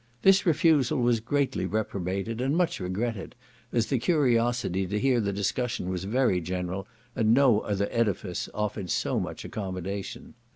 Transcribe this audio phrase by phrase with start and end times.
[0.23, 3.35] This refusal was greatly reprobated, and much regretted,
[3.71, 8.89] as the curiosity to hear the discussion was very general, and no other edifice offered
[8.89, 10.33] so much accommodation.